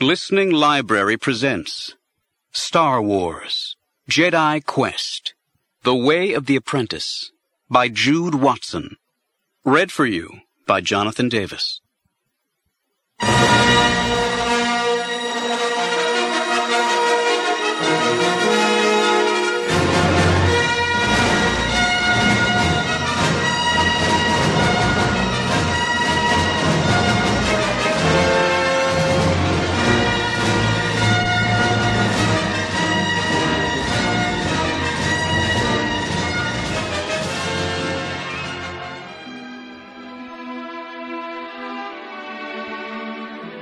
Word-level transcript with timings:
Listening 0.00 0.50
Library 0.50 1.16
presents 1.16 1.94
Star 2.52 3.00
Wars 3.00 3.76
Jedi 4.10 4.62
Quest 4.62 5.32
The 5.84 5.94
Way 5.94 6.34
of 6.34 6.44
the 6.44 6.54
Apprentice 6.54 7.32
by 7.70 7.88
Jude 7.88 8.34
Watson. 8.34 8.98
Read 9.64 9.90
for 9.90 10.04
you 10.04 10.40
by 10.66 10.82
Jonathan 10.82 11.30
Davis. 11.30 11.80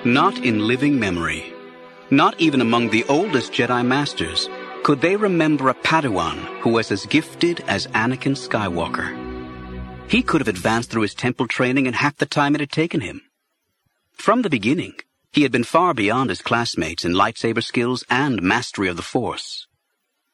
Not 0.04 0.36
in 0.36 0.66
living 0.66 1.00
memory, 1.00 1.54
not 2.10 2.38
even 2.38 2.60
among 2.60 2.90
the 2.90 3.04
oldest 3.04 3.54
Jedi 3.54 3.82
Masters, 3.86 4.50
could 4.82 5.00
they 5.00 5.16
remember 5.16 5.70
a 5.70 5.74
Padawan 5.74 6.60
who 6.60 6.68
was 6.68 6.92
as 6.92 7.06
gifted 7.06 7.64
as 7.66 7.86
Anakin 7.86 8.36
Skywalker. 8.36 9.08
He 10.06 10.22
could 10.22 10.42
have 10.42 10.48
advanced 10.48 10.90
through 10.90 11.02
his 11.08 11.14
temple 11.14 11.48
training 11.48 11.86
in 11.86 11.94
half 11.94 12.18
the 12.18 12.26
time 12.26 12.54
it 12.54 12.60
had 12.60 12.70
taken 12.70 13.00
him. 13.00 13.22
From 14.12 14.42
the 14.42 14.50
beginning, 14.50 14.92
he 15.32 15.42
had 15.42 15.52
been 15.52 15.64
far 15.64 15.94
beyond 15.94 16.28
his 16.28 16.42
classmates 16.42 17.06
in 17.06 17.14
lightsaber 17.14 17.64
skills 17.64 18.04
and 18.10 18.42
mastery 18.42 18.88
of 18.88 18.96
the 18.96 19.02
Force. 19.02 19.66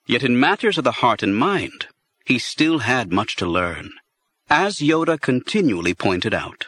Yet 0.04 0.24
in 0.24 0.40
matters 0.40 0.78
of 0.78 0.84
the 0.84 0.98
heart 0.98 1.22
and 1.22 1.36
mind, 1.36 1.86
he 2.24 2.40
still 2.40 2.80
had 2.80 3.12
much 3.12 3.36
to 3.36 3.46
learn, 3.46 3.92
as 4.48 4.80
Yoda 4.80 5.20
continually 5.20 5.94
pointed 5.94 6.34
out. 6.34 6.66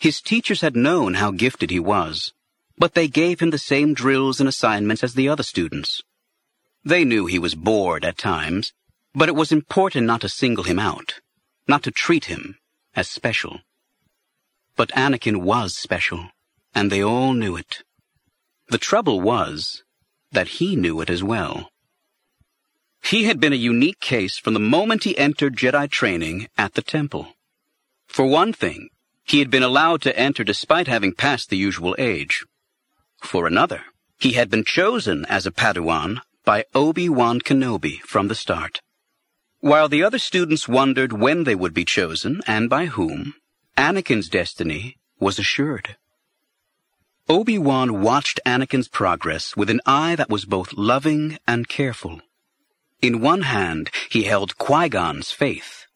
His 0.00 0.22
teachers 0.22 0.62
had 0.62 0.74
known 0.74 1.14
how 1.14 1.30
gifted 1.30 1.68
he 1.68 1.78
was, 1.78 2.32
but 2.78 2.94
they 2.94 3.06
gave 3.06 3.40
him 3.40 3.50
the 3.50 3.58
same 3.58 3.92
drills 3.92 4.40
and 4.40 4.48
assignments 4.48 5.04
as 5.04 5.12
the 5.12 5.28
other 5.28 5.42
students. 5.42 6.02
They 6.82 7.04
knew 7.04 7.26
he 7.26 7.38
was 7.38 7.54
bored 7.54 8.02
at 8.02 8.16
times, 8.16 8.72
but 9.14 9.28
it 9.28 9.34
was 9.34 9.52
important 9.52 10.06
not 10.06 10.22
to 10.22 10.28
single 10.30 10.64
him 10.64 10.78
out, 10.78 11.20
not 11.68 11.82
to 11.82 11.90
treat 11.90 12.24
him 12.24 12.56
as 12.96 13.10
special. 13.10 13.60
But 14.74 14.88
Anakin 14.92 15.42
was 15.42 15.76
special, 15.76 16.30
and 16.74 16.90
they 16.90 17.04
all 17.04 17.34
knew 17.34 17.54
it. 17.54 17.82
The 18.68 18.78
trouble 18.78 19.20
was 19.20 19.84
that 20.32 20.56
he 20.60 20.76
knew 20.76 21.02
it 21.02 21.10
as 21.10 21.22
well. 21.22 21.70
He 23.02 23.24
had 23.24 23.38
been 23.38 23.52
a 23.52 23.66
unique 23.72 24.00
case 24.00 24.38
from 24.38 24.54
the 24.54 24.60
moment 24.60 25.04
he 25.04 25.18
entered 25.18 25.56
Jedi 25.56 25.90
training 25.90 26.48
at 26.56 26.72
the 26.72 26.82
temple. 26.82 27.34
For 28.06 28.24
one 28.24 28.54
thing, 28.54 28.88
he 29.30 29.38
had 29.38 29.48
been 29.48 29.62
allowed 29.62 30.02
to 30.02 30.18
enter 30.18 30.42
despite 30.42 30.88
having 30.88 31.12
passed 31.12 31.50
the 31.50 31.56
usual 31.56 31.94
age. 31.98 32.44
For 33.22 33.46
another, 33.46 33.82
he 34.18 34.32
had 34.32 34.50
been 34.50 34.64
chosen 34.64 35.24
as 35.26 35.46
a 35.46 35.52
Padawan 35.52 36.20
by 36.44 36.64
Obi-Wan 36.74 37.40
Kenobi 37.40 38.00
from 38.00 38.26
the 38.26 38.34
start. 38.34 38.80
While 39.60 39.88
the 39.88 40.02
other 40.02 40.18
students 40.18 40.66
wondered 40.66 41.12
when 41.12 41.44
they 41.44 41.54
would 41.54 41.72
be 41.72 41.84
chosen 41.84 42.40
and 42.44 42.68
by 42.68 42.86
whom, 42.86 43.34
Anakin's 43.76 44.28
destiny 44.28 44.96
was 45.20 45.38
assured. 45.38 45.96
Obi-Wan 47.28 48.02
watched 48.02 48.40
Anakin's 48.44 48.88
progress 48.88 49.56
with 49.56 49.70
an 49.70 49.80
eye 49.86 50.16
that 50.16 50.28
was 50.28 50.44
both 50.44 50.72
loving 50.72 51.38
and 51.46 51.68
careful. 51.68 52.20
In 53.00 53.20
one 53.20 53.42
hand, 53.42 53.92
he 54.10 54.24
held 54.24 54.58
Qui-Gon's 54.58 55.30
faith. 55.30 55.86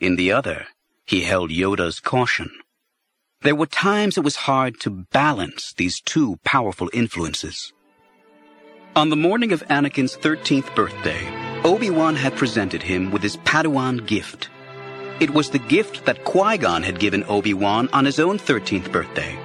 In 0.00 0.16
the 0.16 0.32
other, 0.32 0.66
he 1.06 1.22
held 1.22 1.50
Yoda's 1.50 2.00
caution. 2.00 2.50
There 3.42 3.56
were 3.56 3.66
times 3.66 4.16
it 4.16 4.22
was 4.22 4.36
hard 4.36 4.78
to 4.80 4.90
balance 4.90 5.74
these 5.76 6.00
two 6.00 6.38
powerful 6.44 6.88
influences. 6.92 7.72
On 8.94 9.08
the 9.08 9.16
morning 9.16 9.50
of 9.50 9.66
Anakin's 9.68 10.16
13th 10.16 10.72
birthday, 10.76 11.26
Obi-Wan 11.64 12.14
had 12.14 12.36
presented 12.36 12.84
him 12.84 13.10
with 13.10 13.20
his 13.20 13.38
Padawan 13.38 14.06
gift. 14.06 14.48
It 15.18 15.30
was 15.30 15.50
the 15.50 15.58
gift 15.58 16.04
that 16.04 16.24
Qui-Gon 16.24 16.84
had 16.84 17.00
given 17.00 17.24
Obi-Wan 17.24 17.88
on 17.92 18.04
his 18.04 18.20
own 18.20 18.38
13th 18.38 18.92
birthday. 18.92 19.36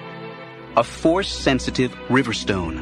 A 0.75 0.83
Force-sensitive 0.83 1.91
River 2.11 2.33
Stone. 2.33 2.77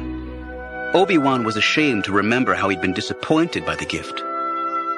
Obi-Wan 0.92 1.44
was 1.44 1.56
ashamed 1.56 2.04
to 2.04 2.12
remember 2.12 2.52
how 2.52 2.68
he'd 2.68 2.82
been 2.82 2.92
disappointed 2.92 3.64
by 3.64 3.74
the 3.74 3.86
gift. 3.86 4.22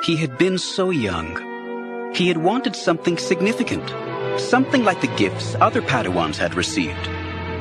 He 0.02 0.16
had 0.16 0.36
been 0.36 0.58
so 0.58 0.90
young. 0.90 2.12
He 2.12 2.26
had 2.26 2.38
wanted 2.38 2.74
something 2.74 3.18
significant 3.18 3.88
something 4.40 4.84
like 4.84 5.00
the 5.00 5.14
gifts 5.16 5.54
other 5.60 5.82
Padawans 5.82 6.36
had 6.36 6.54
received. 6.54 7.08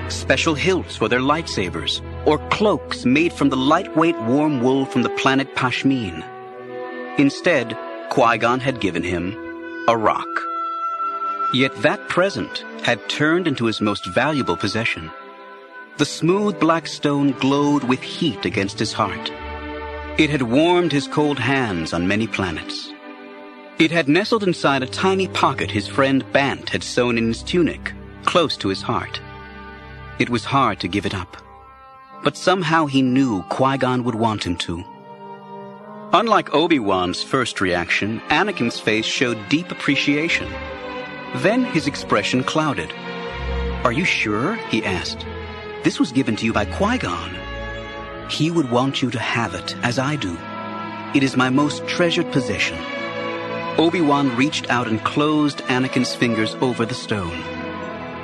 Special 0.09 0.55
hilts 0.55 0.95
for 0.95 1.09
their 1.09 1.19
lightsabers, 1.19 2.01
or 2.25 2.37
cloaks 2.49 3.05
made 3.05 3.33
from 3.33 3.49
the 3.49 3.57
lightweight 3.57 4.17
warm 4.21 4.61
wool 4.61 4.85
from 4.85 5.03
the 5.03 5.09
planet 5.09 5.53
Pashmin. 5.55 6.23
Instead, 7.17 7.77
Qui-Gon 8.09 8.59
had 8.59 8.79
given 8.79 9.03
him 9.03 9.35
a 9.87 9.97
rock. 9.97 10.27
Yet 11.53 11.75
that 11.81 12.07
present 12.09 12.63
had 12.83 13.09
turned 13.09 13.47
into 13.47 13.65
his 13.65 13.81
most 13.81 14.05
valuable 14.13 14.57
possession. 14.57 15.11
The 15.97 16.05
smooth 16.05 16.59
black 16.59 16.87
stone 16.87 17.31
glowed 17.31 17.83
with 17.83 18.01
heat 18.01 18.45
against 18.45 18.79
his 18.79 18.93
heart. 18.93 19.31
It 20.17 20.29
had 20.29 20.41
warmed 20.41 20.91
his 20.91 21.07
cold 21.07 21.39
hands 21.39 21.93
on 21.93 22.07
many 22.07 22.27
planets. 22.27 22.91
It 23.79 23.91
had 23.91 24.09
nestled 24.09 24.43
inside 24.43 24.81
a 24.81 24.87
tiny 24.87 25.27
pocket 25.27 25.69
his 25.69 25.87
friend 25.87 26.25
Bant 26.33 26.67
had 26.69 26.81
sewn 26.81 27.15
in 27.15 27.27
his 27.27 27.43
tunic, 27.43 27.93
close 28.25 28.57
to 28.57 28.69
his 28.69 28.81
heart. 28.81 29.21
It 30.17 30.31
was 30.31 30.43
hard 30.43 30.79
to 30.79 30.87
give 30.87 31.05
it 31.05 31.13
up. 31.13 31.37
But 32.23 32.35
somehow 32.35 32.87
he 32.87 33.03
knew 33.03 33.43
Qui-Gon 33.49 34.03
would 34.03 34.15
want 34.15 34.47
him 34.47 34.57
to. 34.57 34.83
Unlike 36.11 36.55
Obi-Wan's 36.55 37.21
first 37.21 37.61
reaction, 37.61 38.19
Anakin's 38.29 38.79
face 38.79 39.05
showed 39.05 39.37
deep 39.47 39.69
appreciation. 39.69 40.51
Then 41.35 41.63
his 41.63 41.85
expression 41.85 42.43
clouded. 42.43 42.91
Are 43.83 43.91
you 43.91 44.05
sure? 44.05 44.55
he 44.71 44.83
asked. 44.83 45.23
This 45.83 45.99
was 45.99 46.11
given 46.11 46.35
to 46.37 46.45
you 46.45 46.51
by 46.51 46.65
Qui-Gon. 46.65 47.37
He 48.27 48.49
would 48.49 48.71
want 48.71 49.03
you 49.03 49.11
to 49.11 49.19
have 49.19 49.53
it, 49.53 49.75
as 49.83 49.99
I 49.99 50.15
do. 50.15 50.35
It 51.13 51.21
is 51.21 51.37
my 51.37 51.51
most 51.51 51.87
treasured 51.87 52.31
possession. 52.31 52.77
Obi-Wan 53.77 54.35
reached 54.35 54.71
out 54.71 54.87
and 54.87 55.03
closed 55.03 55.59
Anakin's 55.65 56.15
fingers 56.15 56.55
over 56.61 56.83
the 56.83 56.95
stone. 56.95 57.37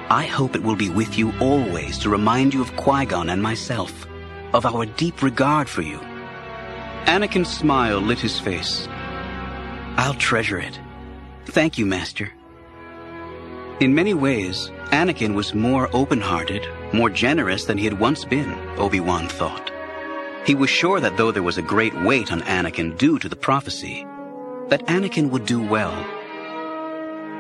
I 0.09 0.25
hope 0.25 0.56
it 0.56 0.64
will 0.64 0.75
be 0.75 0.90
with 0.90 1.16
you 1.16 1.31
always 1.40 2.00
to 2.00 2.09
remind 2.09 2.56
you 2.56 2.62
of 2.62 2.75
Qui-Gon 2.75 3.30
and 3.30 3.41
myself, 3.41 4.08
of 4.53 4.66
our 4.66 4.88
deep 4.88 5.22
regard 5.22 5.69
for 5.69 5.84
you. 5.84 6.00
Anakin's 7.06 7.56
smile 7.56 8.00
lit 8.00 8.19
his 8.19 8.40
face. 8.40 8.88
I'll 9.96 10.16
treasure 10.16 10.58
it. 10.58 10.80
Thank 11.46 11.78
you, 11.78 11.85
Master. 11.85 12.31
In 13.80 13.94
many 13.94 14.16
ways, 14.16 14.72
Anakin 14.91 15.35
was 15.35 15.53
more 15.53 15.88
open-hearted, 15.94 16.68
more 16.94 17.12
generous 17.12 17.66
than 17.66 17.78
he 17.78 17.85
had 17.85 18.00
once 18.00 18.25
been, 18.25 18.52
Obi-Wan 18.80 19.28
thought. 19.28 19.72
He 20.47 20.56
was 20.56 20.72
sure 20.72 21.00
that 21.00 21.16
though 21.18 21.31
there 21.31 21.44
was 21.44 21.59
a 21.59 21.62
great 21.62 21.94
weight 22.02 22.31
on 22.31 22.41
Anakin 22.41 22.97
due 22.97 23.20
to 23.20 23.30
the 23.30 23.35
prophecy, 23.35 24.06
that 24.69 24.85
Anakin 24.88 25.29
would 25.29 25.46
do 25.46 25.62
well. 25.62 25.94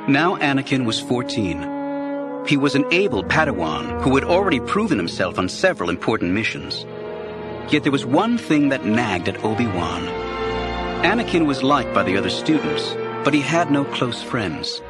Now 0.07 0.35
Anakin 0.37 0.85
was 0.85 0.99
14. 0.99 2.45
He 2.45 2.57
was 2.57 2.75
an 2.75 2.85
able 2.91 3.23
Padawan 3.23 4.01
who 4.01 4.15
had 4.15 4.25
already 4.25 4.59
proven 4.59 4.97
himself 4.97 5.39
on 5.39 5.47
several 5.47 5.89
important 5.89 6.33
missions. 6.33 6.85
Yet 7.71 7.83
there 7.83 7.91
was 7.91 8.05
one 8.05 8.37
thing 8.37 8.69
that 8.69 8.85
nagged 8.85 9.29
at 9.29 9.43
Obi-Wan. 9.43 10.03
Anakin 11.03 11.45
was 11.45 11.63
liked 11.63 11.93
by 11.93 12.03
the 12.03 12.17
other 12.17 12.29
students, 12.29 12.93
but 13.23 13.33
he 13.33 13.41
had 13.41 13.71
no 13.71 13.85
close 13.85 14.21
friends. 14.21 14.81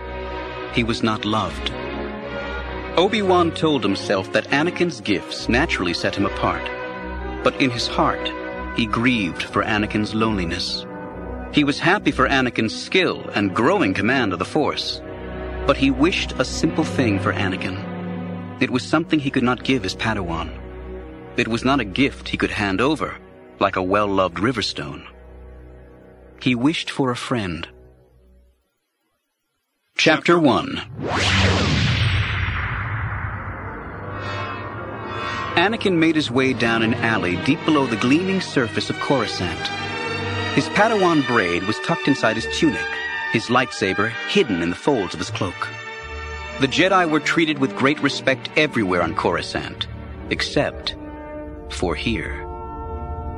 He 0.73 0.83
was 0.83 1.03
not 1.03 1.25
loved. 1.25 1.71
Obi-Wan 2.97 3.51
told 3.51 3.83
himself 3.83 4.31
that 4.33 4.49
Anakin's 4.49 5.01
gifts 5.01 5.47
naturally 5.47 5.93
set 5.93 6.15
him 6.15 6.25
apart. 6.25 6.63
But 7.43 7.59
in 7.61 7.69
his 7.69 7.87
heart, 7.87 8.31
he 8.75 8.85
grieved 8.85 9.43
for 9.43 9.63
Anakin's 9.63 10.15
loneliness. 10.15 10.85
He 11.53 11.63
was 11.63 11.77
happy 11.77 12.09
for 12.09 12.27
Anakin's 12.27 12.75
skill 12.75 13.29
and 13.35 13.55
growing 13.55 13.93
command 13.93 14.33
of 14.33 14.39
the 14.39 14.45
Force. 14.45 15.03
But 15.67 15.77
he 15.77 15.91
wished 15.91 16.33
a 16.39 16.45
simple 16.45 16.83
thing 16.83 17.19
for 17.19 17.31
Anakin. 17.31 17.77
It 18.59 18.71
was 18.71 18.81
something 18.81 19.19
he 19.19 19.29
could 19.29 19.43
not 19.43 19.63
give 19.63 19.83
his 19.83 19.95
Padawan. 19.95 20.49
It 21.37 21.47
was 21.47 21.63
not 21.63 21.79
a 21.79 21.85
gift 21.85 22.27
he 22.27 22.37
could 22.37 22.49
hand 22.49 22.81
over, 22.81 23.15
like 23.59 23.75
a 23.75 23.83
well-loved 23.83 24.37
Riverstone. 24.37 25.05
He 26.41 26.55
wished 26.55 26.89
for 26.89 27.11
a 27.11 27.15
friend. 27.15 27.67
Chapter 29.95 30.39
1 30.39 30.81
Anakin 35.55 35.97
made 35.97 36.15
his 36.15 36.31
way 36.31 36.53
down 36.53 36.81
an 36.81 36.95
alley 36.95 37.35
deep 37.45 37.63
below 37.63 37.85
the 37.85 37.95
gleaming 37.97 38.41
surface 38.41 38.89
of 38.89 38.99
Coruscant. 38.99 39.82
His 40.55 40.69
Padawan 40.69 41.25
braid 41.25 41.63
was 41.63 41.79
tucked 41.79 42.07
inside 42.07 42.35
his 42.35 42.47
tunic, 42.55 42.85
his 43.31 43.47
lightsaber 43.47 44.11
hidden 44.29 44.61
in 44.61 44.69
the 44.69 44.75
folds 44.75 45.15
of 45.15 45.19
his 45.19 45.31
cloak. 45.31 45.67
The 46.59 46.67
Jedi 46.67 47.09
were 47.09 47.19
treated 47.19 47.57
with 47.57 47.75
great 47.75 47.99
respect 48.03 48.51
everywhere 48.55 49.01
on 49.01 49.15
Coruscant, 49.15 49.87
except 50.29 50.95
for 51.69 51.95
here. 51.95 52.45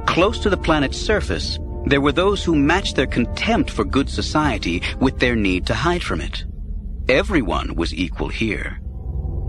Close 0.08 0.40
to 0.40 0.50
the 0.50 0.58
planet's 0.58 1.00
surface, 1.00 1.58
there 1.86 2.02
were 2.02 2.12
those 2.12 2.44
who 2.44 2.54
matched 2.54 2.98
their 2.98 3.08
contempt 3.08 3.72
for 3.72 3.86
good 3.86 4.10
society 4.10 4.82
with 5.00 5.18
their 5.20 5.38
need 5.38 5.66
to 5.68 5.74
hide 5.74 6.04
from 6.04 6.20
it. 6.20 6.44
Everyone 7.08 7.76
was 7.76 7.94
equal 7.94 8.28
here, 8.28 8.82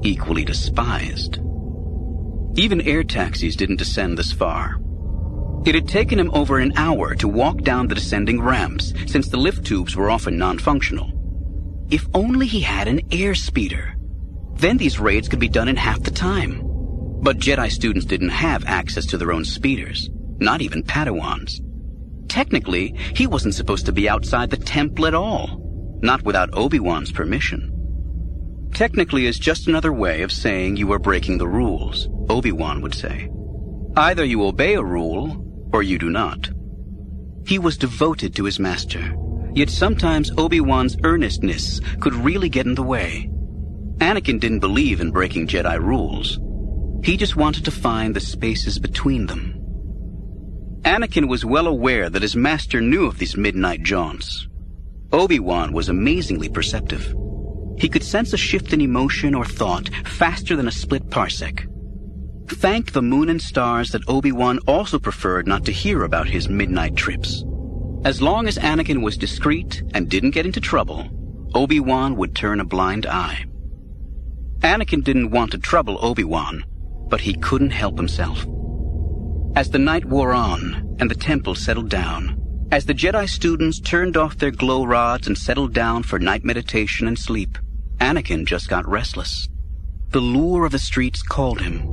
equally 0.04 0.44
despised. 0.44 1.40
Even 2.54 2.80
air 2.82 3.02
taxis 3.02 3.56
didn't 3.56 3.76
descend 3.76 4.16
this 4.16 4.30
far. 4.30 4.78
It 5.66 5.74
had 5.74 5.88
taken 5.88 6.20
him 6.20 6.30
over 6.32 6.60
an 6.60 6.72
hour 6.76 7.16
to 7.16 7.26
walk 7.26 7.62
down 7.62 7.88
the 7.88 7.96
descending 7.96 8.40
ramps, 8.40 8.94
since 9.06 9.28
the 9.28 9.36
lift 9.36 9.66
tubes 9.66 9.96
were 9.96 10.10
often 10.10 10.38
non-functional. 10.38 11.10
If 11.90 12.06
only 12.14 12.46
he 12.46 12.60
had 12.60 12.86
an 12.86 13.00
air 13.10 13.34
speeder. 13.34 13.96
Then 14.54 14.76
these 14.76 15.00
raids 15.00 15.28
could 15.28 15.40
be 15.40 15.48
done 15.48 15.66
in 15.66 15.74
half 15.74 16.04
the 16.04 16.12
time. 16.12 16.62
But 17.20 17.38
Jedi 17.38 17.68
students 17.72 18.06
didn't 18.06 18.28
have 18.28 18.64
access 18.64 19.06
to 19.06 19.18
their 19.18 19.32
own 19.32 19.44
speeders, 19.44 20.08
not 20.38 20.62
even 20.62 20.84
Padawans. 20.84 21.60
Technically, 22.28 22.94
he 23.16 23.26
wasn't 23.26 23.56
supposed 23.56 23.86
to 23.86 23.92
be 23.92 24.08
outside 24.08 24.50
the 24.50 24.56
temple 24.56 25.06
at 25.06 25.14
all, 25.14 25.98
not 26.00 26.22
without 26.22 26.50
Obi-Wan's 26.52 27.10
permission. 27.10 27.72
Technically 28.72 29.26
is 29.26 29.38
just 29.38 29.66
another 29.66 29.92
way 29.92 30.22
of 30.22 30.30
saying 30.30 30.76
you 30.76 30.92
are 30.92 31.00
breaking 31.00 31.38
the 31.38 31.48
rules, 31.48 32.08
Obi-Wan 32.28 32.82
would 32.82 32.94
say. 32.94 33.28
Either 33.96 34.24
you 34.24 34.44
obey 34.44 34.74
a 34.74 34.82
rule, 34.82 35.42
or 35.72 35.82
you 35.82 35.98
do 35.98 36.10
not. 36.10 36.50
He 37.46 37.58
was 37.58 37.78
devoted 37.78 38.34
to 38.34 38.44
his 38.44 38.58
master, 38.58 39.14
yet 39.54 39.70
sometimes 39.70 40.32
Obi-Wan's 40.36 40.96
earnestness 41.04 41.80
could 42.00 42.14
really 42.14 42.48
get 42.48 42.66
in 42.66 42.74
the 42.74 42.82
way. 42.82 43.30
Anakin 43.98 44.40
didn't 44.40 44.60
believe 44.60 45.00
in 45.00 45.10
breaking 45.10 45.46
Jedi 45.46 45.80
rules. 45.80 46.38
He 47.04 47.16
just 47.16 47.36
wanted 47.36 47.64
to 47.64 47.70
find 47.70 48.14
the 48.14 48.20
spaces 48.20 48.78
between 48.78 49.26
them. 49.26 49.54
Anakin 50.82 51.28
was 51.28 51.44
well 51.44 51.66
aware 51.66 52.10
that 52.10 52.22
his 52.22 52.36
master 52.36 52.80
knew 52.80 53.06
of 53.06 53.18
these 53.18 53.36
midnight 53.36 53.82
jaunts. 53.82 54.48
Obi-Wan 55.12 55.72
was 55.72 55.88
amazingly 55.88 56.48
perceptive. 56.48 57.14
He 57.78 57.88
could 57.88 58.02
sense 58.02 58.32
a 58.32 58.36
shift 58.36 58.72
in 58.72 58.80
emotion 58.80 59.34
or 59.34 59.44
thought 59.44 59.88
faster 60.04 60.56
than 60.56 60.68
a 60.68 60.72
split 60.72 61.08
parsec. 61.10 61.66
Thank 62.48 62.92
the 62.92 63.02
moon 63.02 63.28
and 63.28 63.42
stars 63.42 63.90
that 63.90 64.08
Obi-Wan 64.08 64.60
also 64.66 64.98
preferred 64.98 65.46
not 65.46 65.64
to 65.64 65.72
hear 65.72 66.04
about 66.04 66.28
his 66.28 66.48
midnight 66.48 66.96
trips. 66.96 67.44
As 68.04 68.22
long 68.22 68.46
as 68.46 68.56
Anakin 68.58 69.02
was 69.02 69.16
discreet 69.16 69.82
and 69.94 70.08
didn't 70.08 70.30
get 70.30 70.46
into 70.46 70.60
trouble, 70.60 71.08
Obi-Wan 71.54 72.16
would 72.16 72.36
turn 72.36 72.60
a 72.60 72.64
blind 72.64 73.04
eye. 73.06 73.44
Anakin 74.60 75.02
didn't 75.02 75.30
want 75.30 75.50
to 75.52 75.58
trouble 75.58 75.98
Obi-Wan, 76.00 76.64
but 77.08 77.20
he 77.20 77.34
couldn't 77.34 77.70
help 77.70 77.96
himself. 77.96 78.46
As 79.56 79.70
the 79.70 79.78
night 79.78 80.04
wore 80.04 80.32
on 80.32 80.96
and 81.00 81.10
the 81.10 81.14
temple 81.14 81.54
settled 81.54 81.88
down, 81.88 82.40
as 82.70 82.84
the 82.86 82.94
Jedi 82.94 83.28
students 83.28 83.80
turned 83.80 84.16
off 84.16 84.38
their 84.38 84.50
glow 84.50 84.84
rods 84.84 85.26
and 85.26 85.36
settled 85.36 85.72
down 85.72 86.02
for 86.02 86.18
night 86.18 86.44
meditation 86.44 87.08
and 87.08 87.18
sleep, 87.18 87.58
Anakin 87.98 88.46
just 88.46 88.68
got 88.68 88.88
restless. 88.88 89.48
The 90.10 90.20
lure 90.20 90.64
of 90.66 90.72
the 90.72 90.78
streets 90.78 91.22
called 91.22 91.60
him, 91.60 91.88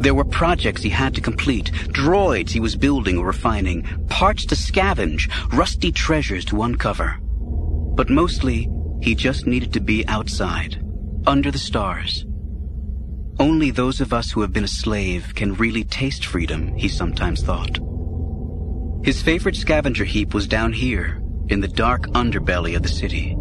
there 0.00 0.14
were 0.14 0.24
projects 0.24 0.82
he 0.82 0.90
had 0.90 1.14
to 1.14 1.20
complete, 1.20 1.72
droids 1.88 2.50
he 2.50 2.60
was 2.60 2.76
building 2.76 3.18
or 3.18 3.26
refining, 3.26 3.82
parts 4.08 4.44
to 4.46 4.54
scavenge, 4.54 5.28
rusty 5.52 5.90
treasures 5.90 6.44
to 6.46 6.62
uncover. 6.62 7.18
But 7.20 8.10
mostly, 8.10 8.68
he 9.00 9.14
just 9.14 9.46
needed 9.46 9.72
to 9.72 9.80
be 9.80 10.06
outside, 10.06 10.80
under 11.26 11.50
the 11.50 11.58
stars. 11.58 12.24
Only 13.40 13.70
those 13.70 14.00
of 14.00 14.12
us 14.12 14.30
who 14.30 14.40
have 14.40 14.52
been 14.52 14.64
a 14.64 14.68
slave 14.68 15.32
can 15.34 15.54
really 15.54 15.84
taste 15.84 16.24
freedom, 16.24 16.74
he 16.76 16.88
sometimes 16.88 17.42
thought. 17.42 17.78
His 19.04 19.22
favorite 19.22 19.56
scavenger 19.56 20.04
heap 20.04 20.34
was 20.34 20.48
down 20.48 20.72
here, 20.72 21.22
in 21.48 21.60
the 21.60 21.68
dark 21.68 22.06
underbelly 22.08 22.76
of 22.76 22.82
the 22.82 22.88
city. 22.88 23.36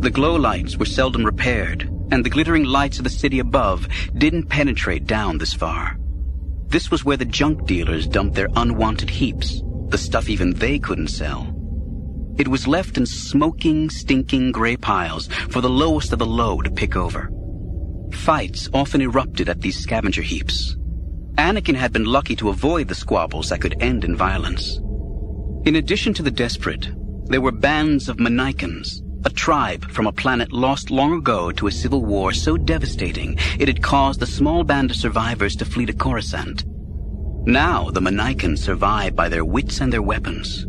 The 0.00 0.10
glow 0.10 0.34
lights 0.36 0.76
were 0.76 0.84
seldom 0.84 1.24
repaired, 1.24 1.88
and 2.10 2.24
the 2.24 2.30
glittering 2.30 2.64
lights 2.64 2.98
of 2.98 3.04
the 3.04 3.10
city 3.10 3.38
above 3.38 3.88
didn't 4.16 4.48
penetrate 4.48 5.06
down 5.06 5.38
this 5.38 5.52
far. 5.52 5.98
This 6.68 6.90
was 6.90 7.04
where 7.04 7.16
the 7.16 7.24
junk 7.24 7.66
dealers 7.66 8.06
dumped 8.06 8.34
their 8.34 8.48
unwanted 8.56 9.10
heaps, 9.10 9.62
the 9.88 9.98
stuff 9.98 10.28
even 10.28 10.52
they 10.52 10.78
couldn't 10.78 11.08
sell. 11.08 11.54
It 12.38 12.48
was 12.48 12.68
left 12.68 12.96
in 12.96 13.06
smoking, 13.06 13.90
stinking 13.90 14.52
gray 14.52 14.76
piles 14.76 15.26
for 15.26 15.60
the 15.60 15.70
lowest 15.70 16.12
of 16.12 16.18
the 16.18 16.26
low 16.26 16.60
to 16.60 16.70
pick 16.70 16.94
over. 16.94 17.30
Fights 18.12 18.68
often 18.72 19.00
erupted 19.00 19.48
at 19.48 19.60
these 19.60 19.78
scavenger 19.78 20.22
heaps. 20.22 20.76
Anakin 21.36 21.74
had 21.74 21.92
been 21.92 22.04
lucky 22.04 22.36
to 22.36 22.48
avoid 22.48 22.88
the 22.88 22.94
squabbles 22.94 23.48
that 23.48 23.60
could 23.60 23.80
end 23.82 24.04
in 24.04 24.16
violence. 24.16 24.78
In 25.64 25.76
addition 25.76 26.14
to 26.14 26.22
the 26.22 26.30
desperate, 26.30 26.90
there 27.26 27.40
were 27.40 27.52
bands 27.52 28.08
of 28.08 28.18
Menaikins, 28.18 29.02
a 29.24 29.30
tribe 29.30 29.90
from 29.90 30.06
a 30.06 30.12
planet 30.12 30.52
lost 30.52 30.90
long 30.90 31.18
ago 31.18 31.50
to 31.52 31.66
a 31.66 31.72
civil 31.72 32.04
war 32.04 32.32
so 32.32 32.56
devastating 32.56 33.36
it 33.58 33.68
had 33.68 33.82
caused 33.82 34.22
a 34.22 34.26
small 34.26 34.64
band 34.64 34.90
of 34.90 34.96
survivors 34.96 35.56
to 35.56 35.64
flee 35.64 35.86
to 35.86 35.92
Coruscant. 35.92 36.64
Now 37.46 37.90
the 37.90 38.00
Menaikins 38.00 38.58
survived 38.58 39.16
by 39.16 39.28
their 39.28 39.44
wits 39.44 39.80
and 39.80 39.92
their 39.92 40.02
weapons. 40.02 40.66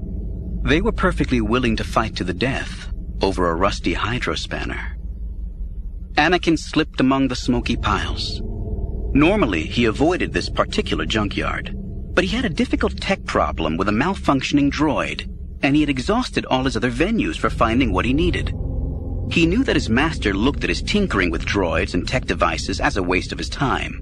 They 0.63 0.81
were 0.81 0.91
perfectly 0.91 1.41
willing 1.41 1.75
to 1.77 1.83
fight 1.83 2.15
to 2.17 2.23
the 2.23 2.33
death 2.33 2.91
over 3.21 3.49
a 3.49 3.55
rusty 3.55 3.93
hydrospanner. 3.93 4.95
Anakin 6.15 6.57
slipped 6.57 6.99
among 6.99 7.27
the 7.27 7.35
smoky 7.35 7.75
piles. 7.75 8.41
Normally, 9.13 9.63
he 9.63 9.85
avoided 9.85 10.33
this 10.33 10.49
particular 10.49 11.05
junkyard, 11.05 11.73
but 12.13 12.23
he 12.23 12.35
had 12.35 12.45
a 12.45 12.49
difficult 12.49 12.99
tech 12.99 13.23
problem 13.25 13.77
with 13.77 13.89
a 13.89 13.93
malfunctioning 13.93 14.71
droid 14.71 15.29
and 15.61 15.75
he 15.75 15.81
had 15.81 15.89
exhausted 15.89 16.45
all 16.45 16.63
his 16.63 16.77
other 16.77 16.91
venues 16.91 17.37
for 17.37 17.49
finding 17.49 17.91
what 17.91 18.05
he 18.05 18.13
needed. 18.13 18.53
He 19.31 19.45
knew 19.45 19.63
that 19.63 19.75
his 19.75 19.89
master 19.89 20.33
looked 20.33 20.63
at 20.63 20.69
his 20.69 20.81
tinkering 20.81 21.29
with 21.29 21.45
droids 21.45 21.93
and 21.93 22.07
tech 22.07 22.25
devices 22.25 22.79
as 22.79 22.97
a 22.97 23.03
waste 23.03 23.31
of 23.31 23.37
his 23.37 23.49
time. 23.49 24.01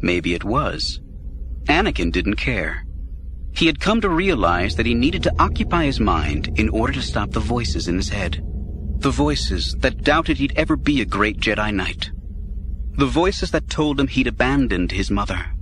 Maybe 0.00 0.34
it 0.34 0.44
was. 0.44 1.00
Anakin 1.66 2.12
didn't 2.12 2.36
care. 2.36 2.86
He 3.52 3.66
had 3.66 3.80
come 3.80 4.00
to 4.02 4.08
realize 4.08 4.76
that 4.76 4.86
he 4.86 4.94
needed 4.94 5.22
to 5.24 5.34
occupy 5.38 5.84
his 5.84 5.98
mind 5.98 6.58
in 6.58 6.68
order 6.68 6.92
to 6.92 7.02
stop 7.02 7.30
the 7.30 7.40
voices 7.40 7.88
in 7.88 7.96
his 7.96 8.10
head. 8.10 8.42
The 8.98 9.10
voices 9.10 9.74
that 9.80 10.02
doubted 10.02 10.38
he'd 10.38 10.56
ever 10.56 10.76
be 10.76 11.00
a 11.00 11.06
great 11.06 11.38
Jedi 11.38 11.74
Knight. 11.74 12.10
The 12.96 13.06
voices 13.06 13.50
that 13.50 13.68
told 13.68 14.00
him 14.00 14.08
he'd 14.08 14.26
abandoned 14.26 14.92
his 14.92 15.10
mother. 15.10 15.52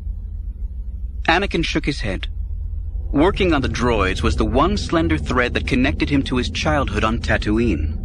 Anakin 1.27 1.65
shook 1.65 1.87
his 1.87 2.01
head. 2.01 2.29
Working 3.15 3.55
on 3.55 3.63
the 3.63 3.69
droids 3.69 4.25
was 4.25 4.35
the 4.35 4.45
one 4.45 4.77
slender 4.77 5.17
thread 5.17 5.55
that 5.55 5.69
connected 5.69 6.11
him 6.11 6.21
to 6.25 6.37
his 6.37 6.51
childhood 6.51 7.05
on 7.05 7.21
Tatooine. 7.21 7.97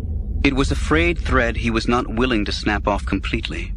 It 0.46 0.54
was 0.54 0.70
a 0.70 0.76
frayed 0.76 1.18
thread 1.18 1.58
he 1.58 1.72
was 1.72 1.88
not 1.88 2.08
willing 2.08 2.46
to 2.46 2.52
snap 2.52 2.88
off 2.88 3.08
completely. 3.08 3.74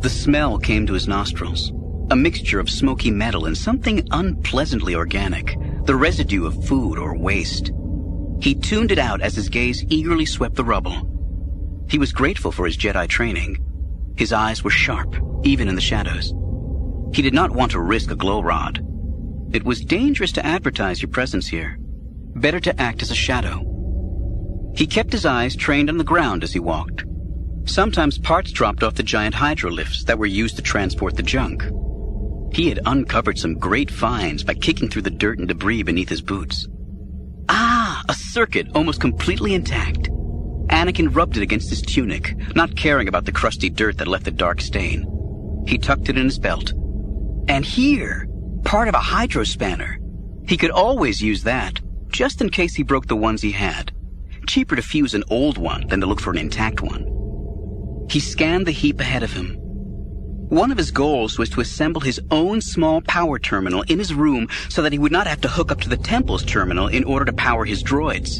The 0.00 0.10
smell 0.10 0.58
came 0.58 0.86
to 0.86 0.92
his 0.92 1.08
nostrils, 1.08 1.72
a 2.10 2.16
mixture 2.16 2.60
of 2.60 2.68
smoky 2.68 3.10
metal 3.10 3.46
and 3.46 3.56
something 3.56 4.06
unpleasantly 4.10 4.94
organic, 4.94 5.56
the 5.84 5.96
residue 5.96 6.44
of 6.44 6.66
food 6.66 6.98
or 6.98 7.16
waste. 7.16 7.72
He 8.42 8.54
tuned 8.54 8.92
it 8.92 8.98
out 8.98 9.22
as 9.22 9.34
his 9.34 9.48
gaze 9.48 9.86
eagerly 9.88 10.26
swept 10.26 10.54
the 10.54 10.64
rubble. 10.64 11.86
He 11.88 11.98
was 11.98 12.12
grateful 12.12 12.52
for 12.52 12.66
his 12.66 12.76
Jedi 12.76 13.08
training. 13.08 13.56
His 14.18 14.34
eyes 14.34 14.62
were 14.62 14.70
sharp, 14.70 15.16
even 15.44 15.66
in 15.66 15.76
the 15.76 15.80
shadows. 15.80 16.34
He 17.14 17.22
did 17.22 17.32
not 17.32 17.52
want 17.52 17.72
to 17.72 17.80
risk 17.80 18.10
a 18.10 18.16
glow 18.16 18.42
rod, 18.42 18.84
it 19.52 19.64
was 19.64 19.80
dangerous 19.84 20.32
to 20.32 20.46
advertise 20.46 21.02
your 21.02 21.10
presence 21.10 21.46
here. 21.46 21.76
Better 22.36 22.60
to 22.60 22.80
act 22.80 23.02
as 23.02 23.10
a 23.10 23.14
shadow. 23.14 23.66
He 24.74 24.86
kept 24.86 25.12
his 25.12 25.26
eyes 25.26 25.56
trained 25.56 25.90
on 25.90 25.98
the 25.98 26.04
ground 26.04 26.44
as 26.44 26.52
he 26.52 26.60
walked. 26.60 27.04
Sometimes 27.64 28.18
parts 28.18 28.52
dropped 28.52 28.82
off 28.82 28.94
the 28.94 29.02
giant 29.02 29.34
hydrolifts 29.34 30.04
that 30.04 30.18
were 30.18 30.26
used 30.26 30.56
to 30.56 30.62
transport 30.62 31.16
the 31.16 31.22
junk. 31.22 31.64
He 32.52 32.68
had 32.68 32.80
uncovered 32.86 33.38
some 33.38 33.54
great 33.54 33.90
finds 33.90 34.42
by 34.42 34.54
kicking 34.54 34.88
through 34.88 35.02
the 35.02 35.10
dirt 35.10 35.38
and 35.38 35.48
debris 35.48 35.82
beneath 35.82 36.08
his 36.08 36.22
boots. 36.22 36.66
Ah, 37.48 38.02
a 38.08 38.14
circuit 38.14 38.68
almost 38.74 39.00
completely 39.00 39.54
intact. 39.54 40.08
Anakin 40.68 41.14
rubbed 41.14 41.36
it 41.36 41.42
against 41.42 41.70
his 41.70 41.82
tunic, 41.82 42.34
not 42.54 42.76
caring 42.76 43.08
about 43.08 43.24
the 43.24 43.32
crusty 43.32 43.70
dirt 43.70 43.98
that 43.98 44.08
left 44.08 44.28
a 44.28 44.32
dark 44.32 44.60
stain. 44.60 45.04
He 45.66 45.78
tucked 45.78 46.08
it 46.08 46.16
in 46.16 46.24
his 46.24 46.38
belt. 46.38 46.72
And 47.48 47.64
here, 47.64 48.26
part 48.70 48.86
of 48.86 48.94
a 48.94 48.98
hydrospanner. 48.98 49.96
He 50.48 50.56
could 50.56 50.70
always 50.70 51.20
use 51.20 51.42
that, 51.42 51.80
just 52.06 52.40
in 52.40 52.50
case 52.50 52.72
he 52.72 52.84
broke 52.84 53.08
the 53.08 53.16
ones 53.16 53.42
he 53.42 53.50
had. 53.50 53.90
Cheaper 54.46 54.76
to 54.76 54.82
fuse 54.82 55.12
an 55.12 55.24
old 55.28 55.58
one 55.58 55.88
than 55.88 56.00
to 56.00 56.06
look 56.06 56.20
for 56.20 56.30
an 56.30 56.38
intact 56.38 56.80
one. 56.80 57.04
He 58.08 58.20
scanned 58.20 58.66
the 58.66 58.70
heap 58.70 59.00
ahead 59.00 59.24
of 59.24 59.32
him. 59.32 59.56
One 60.50 60.70
of 60.70 60.78
his 60.78 60.92
goals 60.92 61.36
was 61.36 61.50
to 61.50 61.60
assemble 61.60 62.00
his 62.00 62.20
own 62.30 62.60
small 62.60 63.00
power 63.00 63.40
terminal 63.40 63.82
in 63.88 63.98
his 63.98 64.14
room 64.14 64.46
so 64.68 64.82
that 64.82 64.92
he 64.92 65.00
would 65.00 65.10
not 65.10 65.26
have 65.26 65.40
to 65.40 65.48
hook 65.48 65.72
up 65.72 65.80
to 65.80 65.88
the 65.88 65.96
temple's 65.96 66.44
terminal 66.44 66.86
in 66.86 67.02
order 67.02 67.24
to 67.24 67.32
power 67.32 67.64
his 67.64 67.82
droids. 67.82 68.38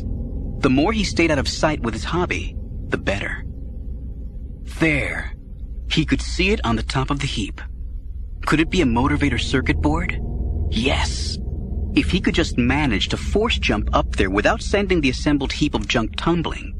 The 0.62 0.70
more 0.70 0.92
he 0.92 1.02
stayed 1.02 1.32
out 1.32 1.40
of 1.40 1.48
sight 1.48 1.80
with 1.80 1.94
his 1.94 2.04
hobby, 2.04 2.54
the 2.86 2.98
better. 2.98 3.44
There, 4.78 5.34
he 5.90 6.04
could 6.04 6.22
see 6.22 6.50
it 6.50 6.64
on 6.64 6.76
the 6.76 6.84
top 6.84 7.10
of 7.10 7.18
the 7.18 7.26
heap. 7.26 7.60
Could 8.46 8.60
it 8.60 8.70
be 8.70 8.82
a 8.82 8.86
motivator 8.86 9.40
circuit 9.40 9.80
board? 9.80 10.20
Yes. 10.70 11.38
If 11.94 12.10
he 12.10 12.20
could 12.20 12.34
just 12.34 12.58
manage 12.58 13.08
to 13.08 13.16
force 13.16 13.58
jump 13.58 13.90
up 13.92 14.16
there 14.16 14.30
without 14.30 14.62
sending 14.62 15.00
the 15.00 15.10
assembled 15.10 15.52
heap 15.52 15.74
of 15.74 15.88
junk 15.88 16.16
tumbling. 16.16 16.74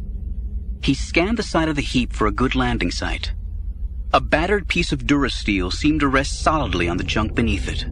He 0.83 0.95
scanned 0.95 1.37
the 1.37 1.43
side 1.43 1.69
of 1.69 1.77
the 1.77 1.83
heap 1.83 2.13
for 2.13 2.27
a 2.27 2.33
good 2.33 2.55
landing 2.55 2.91
site. 2.91 3.33
A 4.13 4.21
battered 4.21 4.67
piece 4.67 4.93
of 4.93 5.07
durasteel 5.07 5.73
seemed 5.73 6.01
to 6.01 6.09
rest 6.09 6.41
solidly 6.43 6.89
on 6.89 6.97
the 6.97 7.05
junk 7.05 7.35
beneath 7.35 7.69
it. 7.69 7.85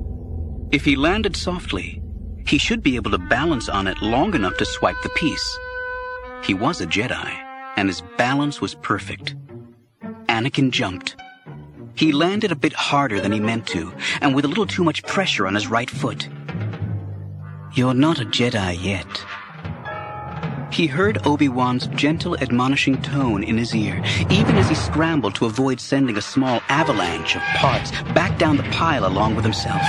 If 0.73 0.85
he 0.85 0.97
landed 0.97 1.37
softly, 1.37 2.03
he 2.47 2.59
should 2.59 2.83
be 2.83 2.97
able 2.97 3.11
to 3.11 3.19
balance 3.19 3.69
on 3.69 3.87
it 3.87 4.01
long 4.01 4.35
enough 4.35 4.57
to 4.57 4.65
swipe 4.65 5.01
the 5.03 5.11
piece. 5.11 5.59
He 6.43 6.55
was 6.55 6.81
a 6.81 6.87
Jedi, 6.87 7.31
and 7.77 7.89
his 7.89 8.03
balance 8.17 8.61
was 8.61 8.75
perfect. 8.75 9.37
Anakin 10.29 10.71
jumped. 10.71 11.17
He 11.99 12.13
landed 12.13 12.53
a 12.53 12.57
bit 12.57 12.75
harder 12.75 13.21
than 13.21 13.33
he 13.33 13.41
meant 13.41 13.67
to, 13.69 13.93
and 14.21 14.33
with 14.33 14.45
a 14.45 14.49
little 14.49 14.67
too 14.67 14.85
much 14.85 15.03
pressure 15.03 15.49
on 15.49 15.57
his 15.57 15.67
right 15.67 15.91
foot. 15.91 16.29
You're 17.75 17.93
not 17.93 18.21
a 18.21 18.25
Jedi 18.25 18.81
yet. 18.81 19.25
He 20.73 20.87
heard 20.87 21.27
Obi-Wan's 21.27 21.89
gentle 21.89 22.39
admonishing 22.39 23.03
tone 23.03 23.43
in 23.43 23.59
his 23.59 23.75
ear, 23.75 24.01
even 24.31 24.55
as 24.55 24.69
he 24.69 24.77
scrambled 24.77 25.35
to 25.35 25.47
avoid 25.47 25.81
sending 25.81 26.17
a 26.17 26.23
small 26.23 26.61
avalanche 26.69 27.35
of 27.35 27.43
parts 27.57 27.91
back 28.15 28.39
down 28.39 28.59
the 28.59 28.71
pile 28.71 29.05
along 29.05 29.35
with 29.35 29.45
himself. 29.45 29.83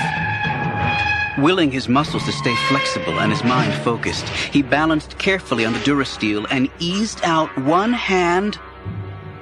Willing 1.38 1.70
his 1.70 1.88
muscles 1.88 2.26
to 2.26 2.32
stay 2.32 2.56
flexible 2.70 3.20
and 3.20 3.32
his 3.32 3.44
mind 3.44 3.72
focused, 3.84 4.28
he 4.52 4.64
balanced 4.64 5.20
carefully 5.20 5.64
on 5.64 5.74
the 5.74 5.80
durasteel 5.80 6.48
and 6.50 6.72
eased 6.80 7.22
out 7.24 7.56
one 7.60 7.94
hand, 7.94 8.58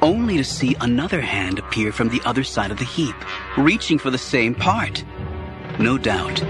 only 0.01 0.37
to 0.37 0.43
see 0.43 0.75
another 0.81 1.21
hand 1.21 1.59
appear 1.59 1.91
from 1.91 2.09
the 2.09 2.21
other 2.25 2.43
side 2.43 2.71
of 2.71 2.77
the 2.77 2.85
heap, 2.85 3.15
reaching 3.57 3.97
for 3.97 4.11
the 4.11 4.17
same 4.17 4.53
part. 4.53 5.03
No 5.79 5.97
doubt, 5.97 6.41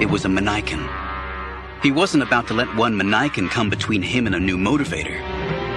it 0.00 0.10
was 0.10 0.24
a 0.24 0.28
Manaikin. 0.28 0.88
He 1.82 1.92
wasn't 1.92 2.22
about 2.22 2.48
to 2.48 2.54
let 2.54 2.74
one 2.76 2.94
Manaikin 2.94 3.50
come 3.50 3.70
between 3.70 4.02
him 4.02 4.26
and 4.26 4.34
a 4.34 4.40
new 4.40 4.56
motivator. 4.56 5.20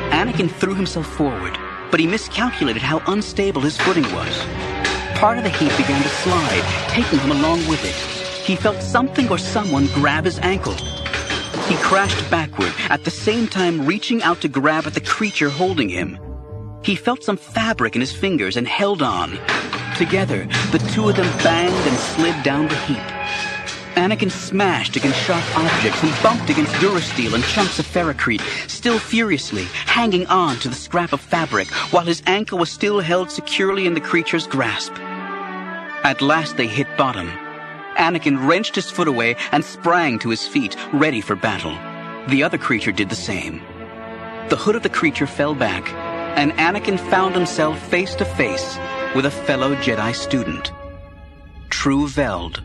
Anakin 0.10 0.50
threw 0.50 0.74
himself 0.74 1.08
forward, 1.08 1.58
but 1.92 2.00
he 2.00 2.08
miscalculated 2.08 2.82
how 2.82 3.02
unstable 3.08 3.62
his 3.62 3.78
footing 3.78 4.04
was. 4.14 4.38
Part 5.16 5.38
of 5.38 5.44
the 5.44 5.50
heap 5.50 5.76
began 5.78 6.02
to 6.02 6.10
slide, 6.10 6.64
taking 6.90 7.20
him 7.20 7.32
along 7.32 7.68
with 7.68 7.84
it. 7.86 7.96
He 8.46 8.56
felt 8.56 8.82
something 8.82 9.30
or 9.30 9.38
someone 9.38 9.86
grab 9.94 10.26
his 10.26 10.40
ankle. 10.40 10.74
He 11.68 11.76
crashed 11.76 12.30
backward, 12.32 12.74
at 12.90 13.04
the 13.04 13.12
same 13.12 13.48
time 13.48 13.86
reaching 13.86 14.24
out 14.24 14.42
to 14.42 14.48
grab 14.48 14.88
at 14.88 14.94
the 14.94 15.02
creature 15.02 15.50
holding 15.50 15.90
him. 15.90 16.18
He 16.84 16.96
felt 16.96 17.24
some 17.24 17.38
fabric 17.38 17.96
in 17.96 18.02
his 18.02 18.12
fingers 18.12 18.58
and 18.58 18.68
held 18.68 19.02
on. 19.04 19.38
Together, 19.98 20.46
the 20.72 20.80
two 20.94 21.10
of 21.10 21.16
them 21.16 21.38
banged 21.44 21.88
and 21.88 21.98
slid 21.98 22.44
down 22.44 22.68
the 22.68 22.76
heap. 22.76 22.98
Anakin 23.96 24.32
smashed 24.32 24.96
against 24.96 25.20
sharp 25.20 25.44
objects 25.56 26.02
and 26.02 26.24
bumped 26.24 26.50
against 26.50 26.74
durasteel 26.76 27.36
and 27.36 27.44
chunks 27.44 27.78
of 27.78 27.86
ferrocrete, 27.86 28.42
still 28.68 28.98
furiously 28.98 29.66
hanging 29.86 30.26
on 30.28 30.56
to 30.58 30.70
the 30.70 30.76
scrap 30.76 31.14
of 31.14 31.22
fabric 31.22 31.68
while 31.92 32.06
his 32.06 32.24
ankle 32.26 32.58
was 32.58 32.72
still 32.72 33.00
held 33.00 33.30
securely 33.30 33.86
in 33.86 33.94
the 33.94 34.02
creature's 34.02 34.48
grasp. 34.48 34.94
At 36.04 36.22
last 36.22 36.58
they 36.58 36.68
hit 36.68 36.88
bottom. 36.98 37.28
Anakin 37.98 38.48
wrenched 38.48 38.74
his 38.74 38.90
foot 38.90 39.08
away 39.08 39.36
and 39.52 39.64
sprang 39.64 40.18
to 40.20 40.30
his 40.30 40.48
feet, 40.48 40.76
ready 40.94 41.22
for 41.22 41.36
battle. 41.36 41.78
The 42.28 42.42
other 42.42 42.58
creature 42.58 42.92
did 42.92 43.10
the 43.10 43.16
same. 43.16 43.62
The 44.50 44.58
hood 44.58 44.76
of 44.76 44.84
the 44.84 44.90
creature 44.90 45.28
fell 45.28 45.54
back, 45.54 46.11
and 46.36 46.52
Anakin 46.54 47.00
found 47.00 47.36
himself 47.36 47.80
face 47.90 48.16
to 48.16 48.26
face 48.26 48.78
with 49.16 49.26
a 49.26 49.32
fellow 49.32 49.76
Jedi 49.76 50.14
student. 50.16 50.72
Tru 51.70 52.08
Veld. 52.08 52.62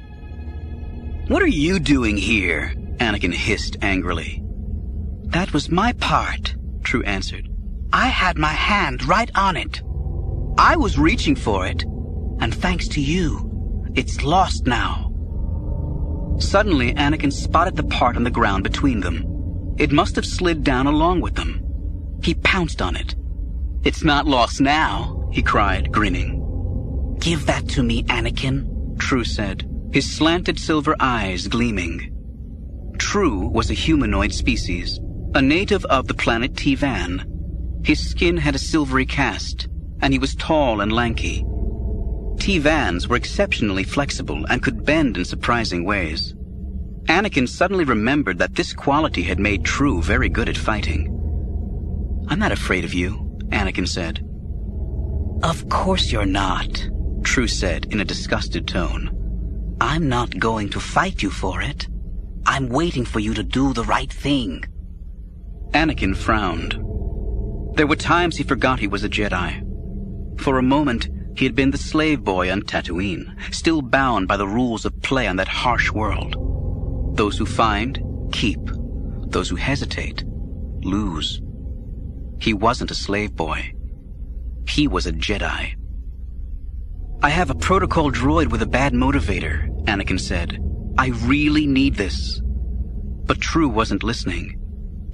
What 1.28 1.42
are 1.42 1.46
you 1.46 1.78
doing 1.78 2.16
here? 2.16 2.74
Anakin 2.98 3.32
hissed 3.32 3.76
angrily. 3.82 4.42
That 5.24 5.52
was 5.52 5.70
my 5.70 5.92
part, 5.94 6.54
Tru 6.82 7.02
answered. 7.02 7.48
I 7.92 8.06
had 8.06 8.38
my 8.38 8.52
hand 8.52 9.04
right 9.04 9.30
on 9.34 9.56
it. 9.56 9.82
I 10.58 10.76
was 10.76 10.98
reaching 10.98 11.36
for 11.36 11.66
it, 11.66 11.82
and 12.40 12.54
thanks 12.54 12.88
to 12.88 13.00
you, 13.00 13.92
it's 13.94 14.22
lost 14.22 14.66
now. 14.66 15.12
Suddenly, 16.38 16.94
Anakin 16.94 17.32
spotted 17.32 17.76
the 17.76 17.84
part 17.84 18.16
on 18.16 18.24
the 18.24 18.30
ground 18.30 18.62
between 18.62 19.00
them. 19.00 19.24
It 19.78 19.92
must 19.92 20.16
have 20.16 20.26
slid 20.26 20.64
down 20.64 20.86
along 20.86 21.20
with 21.20 21.34
them. 21.34 21.62
He 22.22 22.34
pounced 22.34 22.80
on 22.80 22.96
it. 22.96 23.14
It's 23.86 24.02
not 24.02 24.26
lost 24.26 24.60
now, 24.60 25.28
he 25.30 25.42
cried, 25.42 25.92
grinning. 25.92 27.16
Give 27.20 27.46
that 27.46 27.68
to 27.68 27.84
me, 27.84 28.02
Anakin, 28.02 28.98
Tru 28.98 29.22
said 29.22 29.70
his 29.92 30.12
slanted 30.12 30.58
silver 30.58 30.96
eyes 30.98 31.46
gleaming. 31.46 32.12
Tru 32.98 33.46
was 33.46 33.70
a 33.70 33.74
humanoid 33.74 34.32
species, 34.34 34.98
a 35.36 35.40
native 35.40 35.84
of 35.84 36.08
the 36.08 36.14
planet 36.14 36.54
Teevan. 36.54 37.86
His 37.86 38.10
skin 38.10 38.36
had 38.36 38.56
a 38.56 38.58
silvery 38.58 39.06
cast, 39.06 39.68
and 40.00 40.12
he 40.12 40.18
was 40.18 40.34
tall 40.34 40.80
and 40.80 40.92
lanky. 40.92 41.44
Teevans 42.38 43.06
were 43.06 43.14
exceptionally 43.14 43.84
flexible 43.84 44.44
and 44.46 44.64
could 44.64 44.84
bend 44.84 45.16
in 45.16 45.24
surprising 45.24 45.84
ways. 45.84 46.34
Anakin 47.04 47.48
suddenly 47.48 47.84
remembered 47.84 48.38
that 48.38 48.56
this 48.56 48.72
quality 48.72 49.22
had 49.22 49.38
made 49.38 49.64
Tru 49.64 50.02
very 50.02 50.28
good 50.28 50.48
at 50.48 50.56
fighting. 50.56 51.06
I'm 52.26 52.40
not 52.40 52.50
afraid 52.50 52.84
of 52.84 52.92
you, 52.92 53.25
Anakin 53.50 53.88
said. 53.88 54.24
Of 55.42 55.68
course 55.68 56.10
you're 56.10 56.26
not, 56.26 56.88
Tru 57.22 57.46
said 57.46 57.86
in 57.90 58.00
a 58.00 58.04
disgusted 58.04 58.66
tone. 58.66 59.76
I'm 59.80 60.08
not 60.08 60.38
going 60.38 60.70
to 60.70 60.80
fight 60.80 61.22
you 61.22 61.30
for 61.30 61.60
it. 61.60 61.86
I'm 62.46 62.68
waiting 62.68 63.04
for 63.04 63.20
you 63.20 63.34
to 63.34 63.42
do 63.42 63.72
the 63.72 63.84
right 63.84 64.12
thing. 64.12 64.64
Anakin 65.72 66.16
frowned. 66.16 66.72
There 67.76 67.86
were 67.86 67.96
times 67.96 68.36
he 68.36 68.44
forgot 68.44 68.80
he 68.80 68.86
was 68.86 69.04
a 69.04 69.08
Jedi. 69.08 69.62
For 70.40 70.58
a 70.58 70.62
moment, 70.62 71.08
he 71.36 71.44
had 71.44 71.54
been 71.54 71.70
the 71.70 71.78
slave 71.78 72.24
boy 72.24 72.50
on 72.50 72.62
Tatooine, 72.62 73.36
still 73.52 73.82
bound 73.82 74.26
by 74.26 74.38
the 74.38 74.48
rules 74.48 74.86
of 74.86 75.02
play 75.02 75.26
on 75.26 75.36
that 75.36 75.48
harsh 75.48 75.90
world. 75.90 76.36
Those 77.16 77.36
who 77.36 77.44
find, 77.44 78.02
keep. 78.32 78.60
Those 79.26 79.50
who 79.50 79.56
hesitate, 79.56 80.24
lose. 80.82 81.42
He 82.38 82.54
wasn't 82.54 82.90
a 82.90 82.94
slave 82.94 83.34
boy. 83.34 83.72
He 84.68 84.88
was 84.88 85.06
a 85.06 85.12
Jedi. 85.12 85.74
I 87.22 87.30
have 87.30 87.50
a 87.50 87.54
protocol 87.54 88.10
droid 88.10 88.50
with 88.50 88.62
a 88.62 88.66
bad 88.66 88.92
motivator, 88.92 89.68
Anakin 89.84 90.20
said. 90.20 90.58
I 90.98 91.08
really 91.24 91.66
need 91.66 91.94
this. 91.94 92.40
But 93.24 93.40
Tru 93.40 93.68
wasn't 93.68 94.02
listening. 94.02 94.60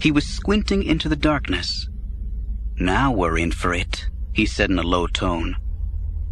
He 0.00 0.10
was 0.10 0.26
squinting 0.26 0.82
into 0.82 1.08
the 1.08 1.16
darkness. 1.16 1.88
Now 2.78 3.12
we're 3.12 3.38
in 3.38 3.52
for 3.52 3.72
it, 3.72 4.08
he 4.32 4.46
said 4.46 4.70
in 4.70 4.78
a 4.78 4.82
low 4.82 5.06
tone. 5.06 5.56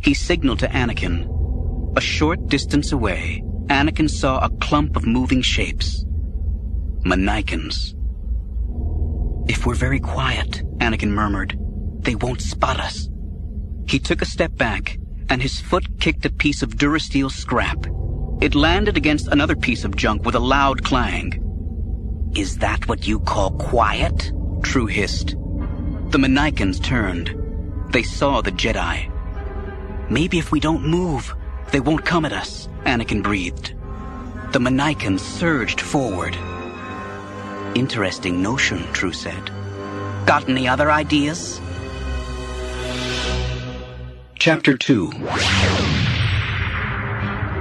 He 0.00 0.14
signaled 0.14 0.59
to 0.61 0.68
Anakin. 0.68 1.97
A 1.97 2.00
short 2.00 2.49
distance 2.49 2.92
away, 2.92 3.42
Anakin 3.66 4.11
saw 4.11 4.38
a 4.38 4.50
clump 4.56 4.97
of 4.97 5.06
moving 5.06 5.42
shapes. 5.42 6.04
Manaikins. 7.04 7.94
If 9.50 9.66
we're 9.66 9.75
very 9.75 9.99
quiet, 9.99 10.62
Anakin 10.78 11.09
murmured, 11.09 11.59
they 12.04 12.14
won't 12.14 12.40
spot 12.40 12.78
us. 12.78 13.09
He 13.88 13.99
took 13.99 14.23
a 14.23 14.33
step 14.35 14.54
back 14.54 14.97
and 15.28 15.42
his 15.42 15.61
foot 15.61 15.99
kicked 15.99 16.25
a 16.25 16.30
piece 16.30 16.62
of 16.62 16.76
durasteel 16.76 17.33
scrap. 17.33 17.85
It 18.40 18.54
landed 18.54 18.97
against 18.97 19.26
another 19.26 19.57
piece 19.57 19.83
of 19.83 19.97
junk 19.97 20.25
with 20.25 20.37
a 20.37 20.47
loud 20.54 20.85
clang. 20.85 21.42
Is 22.37 22.59
that 22.59 22.87
what 22.87 23.09
you 23.09 23.19
call 23.19 23.50
quiet? 23.50 24.30
Tru 24.62 24.87
hissed. 24.87 25.30
The 26.11 26.19
Manaikins 26.19 26.80
turned. 26.80 27.35
They 27.92 28.04
saw 28.04 28.42
the 28.42 28.52
Jedi. 28.52 29.11
Maybe 30.09 30.38
if 30.38 30.52
we 30.52 30.61
don't 30.61 30.87
move, 30.87 31.35
they 31.73 31.80
won't 31.80 32.07
come 32.07 32.25
at 32.25 32.33
us, 32.33 32.69
Anakin 32.85 33.25
breathed. 33.25 33.75
The 34.52 34.61
Manaikins 34.61 35.19
surged 35.19 35.80
forward. 35.80 36.37
Interesting 37.75 38.43
notion, 38.43 38.83
Tru 38.93 39.12
said. 39.12 39.50
Got 40.27 40.49
any 40.49 40.67
other 40.67 40.91
ideas? 40.91 41.61
Chapter 44.35 44.77
2 44.77 45.11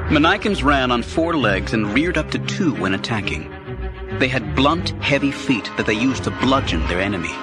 Manaikins 0.10 0.63
ran 0.63 0.92
on 0.92 1.04
four 1.04 1.38
legs 1.38 1.74
and 1.74 1.94
reared 1.94 2.18
up 2.18 2.32
to 2.32 2.39
two 2.39 2.74
when 2.74 2.96
attacking. 2.96 3.51
They 4.18 4.28
had 4.28 4.56
blunt, 4.56 4.89
heavy 5.04 5.32
feet 5.32 5.70
that 5.78 5.86
they 5.86 5.94
used 5.94 6.24
to 6.24 6.32
bludgeon 6.32 6.86
their 6.88 7.00
enemy. 7.00 7.34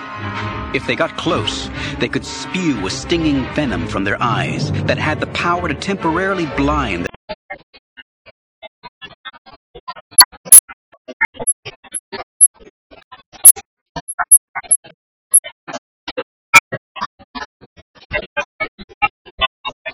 If 0.74 0.86
they 0.88 0.96
got 0.96 1.16
close, 1.16 1.70
they 2.00 2.08
could 2.08 2.24
spew 2.24 2.84
a 2.84 2.90
stinging 2.90 3.44
venom 3.54 3.86
from 3.86 4.02
their 4.02 4.20
eyes 4.20 4.72
that 4.82 4.98
had 4.98 5.20
the 5.20 5.28
power 5.28 5.68
to 5.68 5.74
temporarily 5.74 6.46
blind 6.56 7.05